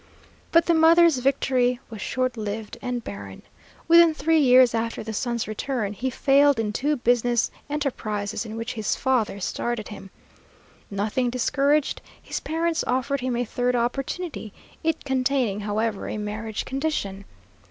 But 0.51 0.65
the 0.65 0.73
mother's 0.73 1.19
victory 1.19 1.79
was 1.91 2.01
short 2.01 2.35
lived 2.35 2.75
and 2.81 3.03
barren. 3.03 3.43
Within 3.87 4.15
three 4.15 4.39
years 4.39 4.73
after 4.73 5.03
the 5.03 5.13
son's 5.13 5.47
return, 5.47 5.93
he 5.93 6.09
failed 6.09 6.57
in 6.59 6.73
two 6.73 6.95
business 6.97 7.51
enterprises 7.69 8.43
in 8.43 8.55
which 8.55 8.73
his 8.73 8.95
father 8.95 9.39
started 9.39 9.89
him. 9.89 10.09
Nothing 10.89 11.29
discouraged, 11.29 12.01
his 12.19 12.39
parents 12.39 12.83
offered 12.87 13.19
him 13.21 13.35
a 13.35 13.45
third 13.45 13.75
opportunity, 13.75 14.53
it 14.83 15.05
containing, 15.05 15.59
however, 15.59 16.07
a 16.09 16.17
marriage 16.17 16.65
condition. 16.65 17.23